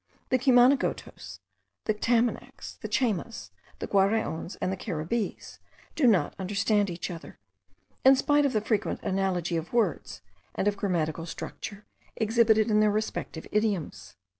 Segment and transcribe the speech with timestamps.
[0.29, 1.41] The Cumanagotos,
[1.85, 5.59] the Tamanacs, the Chaymas, the Guaraons, and the Caribbees,
[5.93, 7.37] do not understand each other,
[8.03, 10.23] in spite of the frequent analogy of words
[10.55, 11.85] and of grammatical structure
[12.15, 14.15] exhibited in their respective idioms.